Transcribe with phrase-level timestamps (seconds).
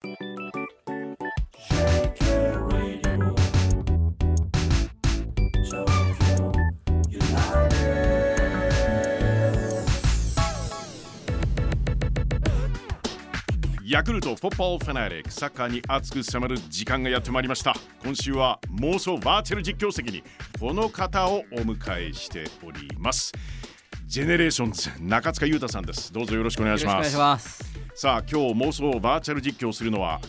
[0.00, 0.06] ヤ
[14.04, 17.74] クルト Football Fanatic サッカーに熱く迫る時間がやってまいりました。
[18.04, 20.22] 今週は妄想バーチャル実況席に
[20.60, 23.32] この方をお迎えしております。
[24.06, 26.12] ジェネレーションズ中塚裕太さんです。
[26.12, 27.02] どうぞよろしくお願いしま
[27.38, 27.67] す。
[28.00, 30.20] さあ今日妄想バーチャル実況するのは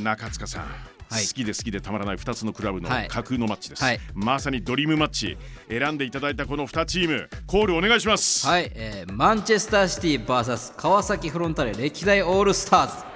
[0.00, 0.62] 中塚さん。
[0.62, 5.36] はい、好きで好きでたまらない2つのクラブの架空のマッチです、はい、まさにドリームマッチ。
[5.68, 8.46] 選んでいただいたこの2チームコールお願いします。
[8.46, 13.15] はい、えー、マンチェスターシティ VS 川崎フロンターレ歴代オールスターズ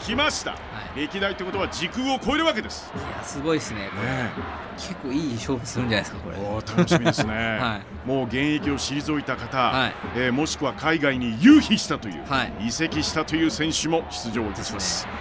[0.00, 0.56] 来ました、は
[0.96, 2.90] い、歴代ってことは時空を超えるわけです。
[2.94, 3.88] いやすごいですね。
[3.94, 4.30] これ、ね、
[4.76, 6.36] 結構いい勝負するんじゃないですかこれ。
[6.38, 15.12] お楽しみですね、 はい、もう現役を退いた方、はい、えー、もしくは海外に遊費したという、はい、移籍したという選手も出場いたします、ね、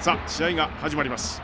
[0.00, 1.42] さあ試合が始まります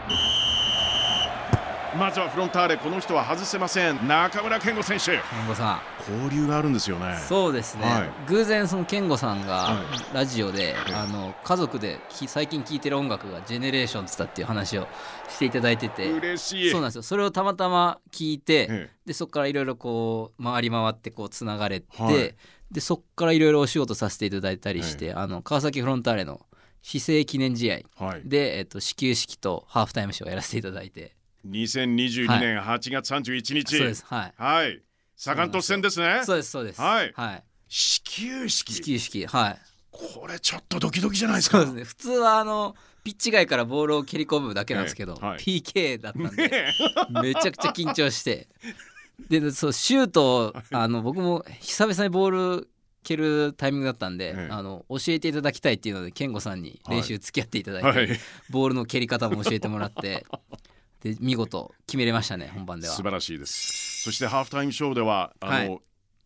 [1.98, 4.06] まずはフロンターレこの人は外せません。
[4.06, 5.06] 中村憲剛選手。
[5.06, 5.80] 憲剛さん。
[6.12, 7.16] 交流があるんですよね。
[7.28, 9.82] そうですね、はい、偶然その憲剛さんが
[10.14, 14.86] ラジオで、はい、あの家族で最近聴いてる音楽が GENERATIONS だっていう話を
[15.28, 16.10] していただいてて。
[16.10, 16.70] 嬉しい。
[16.70, 17.02] そうなんですよ。
[17.02, 22.34] それをたまたま聞いてでそこからいろいろこう回り回ってこうつながれて、はい、
[22.70, 26.40] でそこからいろいろお仕事させていただいたりして、あの川崎フロンターレの
[26.82, 31.14] 市政記念試合で、えっと、始球式とハーフタイムショーをやらせていただいて
[31.46, 34.04] 2022年8月31日、そうです。
[34.06, 34.82] はい、はい、
[35.16, 36.22] サガン鳥戦ですね。
[36.24, 36.50] そうです。
[36.50, 36.80] そうです。
[36.80, 38.72] はい、はい、始球式。
[38.74, 39.26] 始球式。
[39.26, 39.58] はい。
[39.90, 41.58] これちょっとドキドキじゃないですか。
[41.58, 41.84] そうですね。
[41.84, 46.74] 普通はあのピッチ外からボールを蹴り込むだけなんですけど、はい、PK だったんで、ね、
[47.22, 48.48] めちゃくちゃ緊張して。
[49.28, 52.68] でそうシュートあの 僕も久々にボール
[53.02, 60.26] 蹴るタイミングだったんで、ええ、あの教えていただきたいっていうので憲剛さんに練習付き合っていただいて、はいはい、ボールの蹴り方も教えてもらって
[61.00, 62.94] で見事決めれましたね本番では。
[62.94, 64.02] 素晴らしいです。
[64.02, 65.78] そしてハーフタイムショーではあの、はい、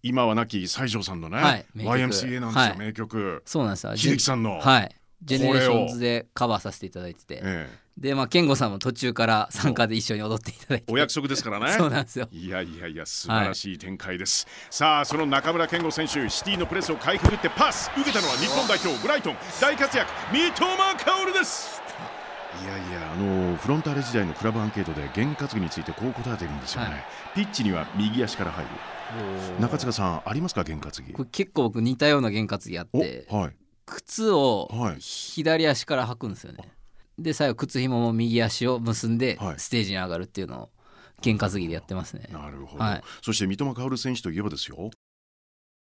[0.02, 3.42] 今は亡き西城さんのね、はい、YMCA なんですよ、はい、名曲。
[3.46, 3.96] そうなんですよ。
[3.96, 10.92] 秀樹さんのはい GENERATIONS でカバーさせていただいてて、ええ、でまあ憲剛さんも途中から参加で一緒に踊っていただいて。
[10.92, 11.72] お約束ですからね。
[11.78, 12.28] そうなんですよ。
[12.30, 17.90] いやいやいや素晴らしい展開です、はい、さあその中村憲剛選手シティのプレスをかいくぐってパス。
[17.96, 19.36] 受けたのは日本代表ブライトン。
[19.60, 20.10] 大活躍。
[20.32, 21.73] 三笘薫です
[22.62, 27.04] いやいやあのフロンターレ時代のクラブアンケートで験担ぎについてこう答えてるんですよね、はい、
[27.34, 28.70] ピッチには右足から入る。
[29.60, 31.12] 中塚さんありますか験担ぎ？
[31.12, 33.56] これ結構僕似たような験担ぎあって、はい、
[33.86, 40.70] 靴を左足から履くんですよね、はい、で最後靴紐も右足を結んでステージに上がるっていうのを
[41.20, 42.28] 験担ぎでやってますね。
[42.32, 42.84] なるほど、
[43.22, 44.90] そして三笘薫選手といえばですよ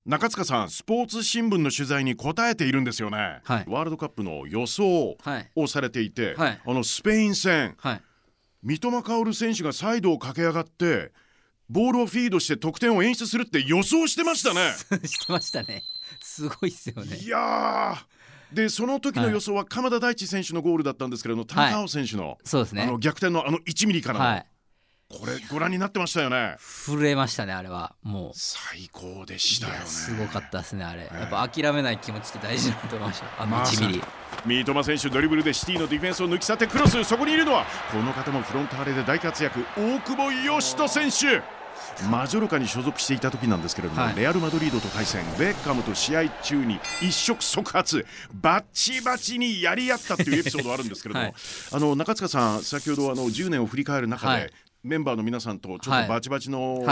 [0.07, 5.18] 中塚さんスポーツ新聞の取材に答えているんですよね、はい、ワールドカップの予想
[5.53, 8.01] をされていて、はい、あのスペイン戦、はい、
[8.63, 11.12] 三笘薫選手がサイドを駆け上がって
[11.69, 14.72] ボールをフィードして得点を演出するって予想してましたね。
[15.06, 15.84] してましたね。
[16.22, 17.17] すごいっすよね。
[17.17, 17.97] いや
[18.53, 24.46] でその時の予想は鎌田大地選手のゴールだったんですけれども、田中選手の,、そうですね、あの逆転のあの1ミリからの、
[25.09, 26.57] これご覧になってましたよね。
[26.59, 27.95] 震えましたねあれは。
[28.03, 28.31] もう。
[28.34, 29.79] 最高でしたよね。
[29.85, 33.41] すごかったですねあれ、やっぱ諦めない気持ちって大事だと思いました。
[33.41, 34.03] あの1ミリ、
[34.46, 41.57] 三笘選手ドリブルでシティのディフェンスを抜き去ってクロスそこにいるのはこの方もフロンターレで大活躍大久保嘉人選手。
[42.12, 45.23] マジョルカに所属していた時なんですけれども、はい、レアル・マドリードと対戦。
[45.40, 48.06] ベッカムと試合中に一触即発。
[48.34, 51.35] バッチバチにやり合ったっていうエピソードあるんですけれども、はい、
[51.72, 54.51] あの中塚さん先ほどあの10年を振り返る中で、はい
[54.83, 56.83] メンバーの皆さんとちょっとバチバチの、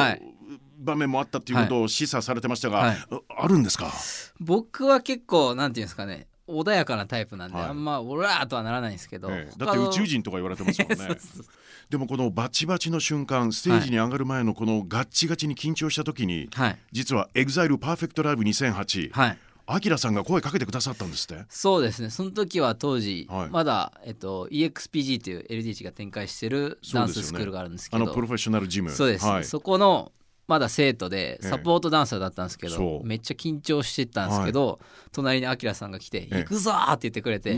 [0.78, 2.97] 場面もあったっていうことを示唆されてましたが、はい、
[3.38, 3.91] あるんですか？
[4.40, 10.95] 僕は結構なんていうんですかね穏やかなタイプなんで、はい、あんまオラーとはならないんですけど、ええ、だって宇宙人とか言われてますもんね。
[11.90, 19.38] でもこのバチバチの瞬間ステージに上がる前のこのガッチガチに緊張した時に、はい、実は EXILE パーフェクトライブ2008、はい
[19.68, 21.44] アキラさんが声かけてくださったんですって？
[21.50, 22.12] そうですね。
[22.12, 28.92] その時は当時、はい、まだ、えっと、EXPG という LDH が展開してるダンススクールがあるんですけど、ね、あのプロフェッショナルジム。
[28.92, 30.12] そうです、はい、そこの
[30.48, 34.78] まだ生徒でサポートダンサーだったんですけど、ええ、めっちゃ緊張してたんですけど、はい、
[35.12, 37.57] 隣にアキラさんが来て「行くぞ!」って言ってくれて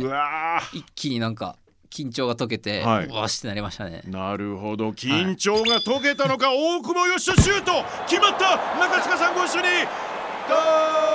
[0.71, 1.57] 一気になんか
[1.89, 4.03] 緊張が解けて、はい、わしてなりましたね。
[4.05, 4.91] なるほど。
[4.91, 7.71] 緊張が解けたのか、大久保嘉人シュート。
[8.07, 8.57] 決まった。
[8.79, 9.67] 中塚さんご一緒に。
[10.47, 11.07] ゴー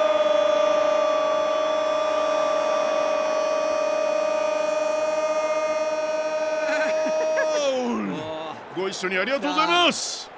[8.75, 10.30] ご一緒にありがとうございます。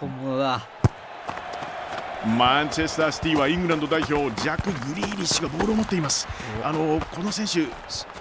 [0.00, 0.66] 本物だ。
[2.38, 6.26] マンチェスターシティはイングランド代表ジャック・グリーリッシュがボールを持っています。
[6.62, 7.66] あのこの選手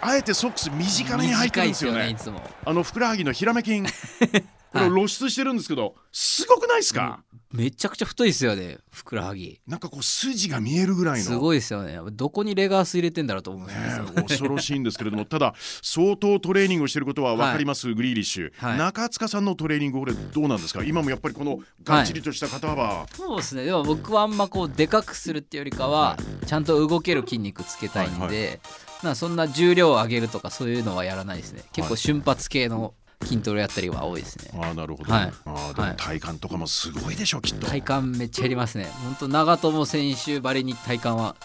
[0.01, 2.17] あえてソックス短めに入ってるんですよね、ね、
[2.65, 3.83] あのふくらはぎのひらめ筋
[4.73, 7.23] これ露出してるんですけど、すごくないですか、
[7.53, 9.61] めちゃくちゃ太いですよねふくらはぎ。
[9.67, 11.23] なんかこう筋が見えるぐらいの。
[11.23, 11.99] すごいですよね。
[12.11, 15.25] どこにレガース入れてんだろうと思うんですよ、ね、恐ろしいんですけれども。
[15.25, 15.53] ただ
[15.83, 20.83] 相当トレーニングをしていることは分かります、はい、グリーリッシュ、はい、中塚さんのトレーニングこれどうなんですか？
[20.83, 23.05] 今もやっぱりこのがっちりとした肩幅、は。
[23.05, 23.65] い、そうですね。
[23.65, 26.17] でも僕はあんまこうでかくするっていうよりかは、
[26.47, 28.59] ちゃんと動ける筋肉つけたいんで、はいはい、
[29.03, 31.63] なそんな重量を上げるとかそういうのはやらないですね。
[31.71, 34.59] 結構瞬発系の筋トレやったりは多いですね。
[34.61, 37.67] ああなるほど、はい、あでも体幹とかもすごいでしょうきっと。
[37.67, 38.85] 体幹めっちゃやりますね。
[39.03, 41.35] 本当長友選手ばりに体幹は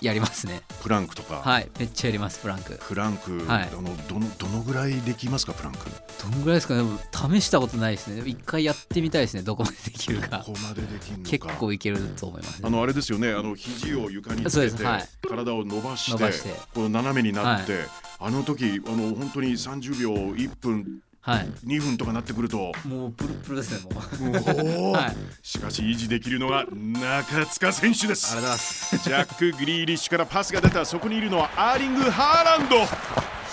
[0.00, 0.62] やりますね。
[0.82, 1.36] プランクとか。
[1.36, 1.70] はい。
[1.78, 2.78] めっちゃやりますプランク。
[2.88, 5.78] プランク、はい、あのどのどのぐらいできますかプランク？
[6.22, 6.84] どのぐらいですかね。
[7.12, 8.22] 試したことないですね。
[8.24, 9.42] 一回やってみたいですね。
[9.42, 10.38] どこまでできるか。
[10.38, 13.32] ここまでできる結構いけると思います、ね、あのあれですよね。
[13.32, 17.82] あの肘を床につけて、はい、体を伸ばしてこの斜めになって、はい、
[18.20, 22.72] あの時あの本当に30秒1分はい、2分とかなってくると。
[22.86, 23.98] もうプルプルですねも
[24.90, 24.92] う。
[24.92, 28.36] はい、しかし維持できるのが中塚選手です。
[28.36, 28.98] ありがとうございます。
[28.98, 30.84] ジャック・グリーリッシュからパスが出た。
[30.84, 32.76] そこにいるのはアーリング・ハーランド。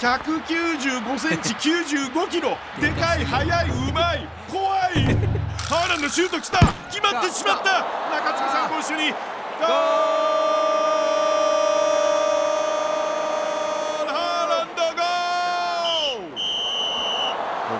[0.01, 2.57] 195センチ95キロ。
[2.81, 5.05] でかい速いうまい怖い。
[5.69, 6.59] ハーランドシュートきた。
[6.91, 7.85] 決まってしまった。
[8.11, 10.40] 中塚さんご一緒にゴー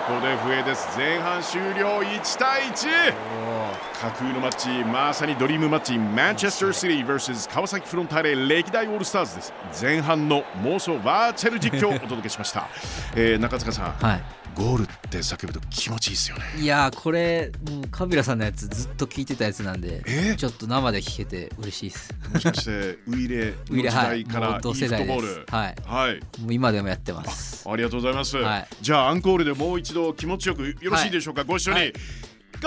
[0.06, 0.98] こで笛です。
[0.98, 2.00] 前半終了。
[2.00, 3.61] 1対1
[4.00, 9.52] 架空のマッチまさにドリームマッチマンチェスターシティ vs 川崎フロンターレ歴代オールスターズです。
[9.80, 12.68] 前半の妄想バーチャル実況をお届けしました、
[13.16, 14.22] えー、中務さん、はい。
[14.54, 16.42] ゴールって叫ぶと気持ちいいですよね。
[16.58, 20.02] いやこれもうカビラさんのやつずっと聞いてたやつなんで
[20.36, 22.14] ちょっと生で聞けて嬉しいです。
[22.30, 25.46] もしかして ウイイレの時代からいいフットボール。
[25.50, 27.52] はい、はい、もう今でもやってます。
[27.70, 31.92] ありがとうございます、はい、じゃあアンコールでもう一度気持ちよくよろしいでしょうか、はい、ご一緒に、はい、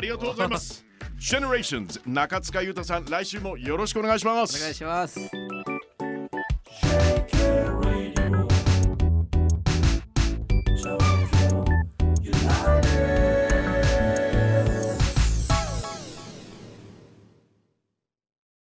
[0.00, 0.86] りがとうございます。
[1.18, 4.56] Generations 中塚裕太さん来週もよろしくお願いします。
[4.56, 5.47] お願いします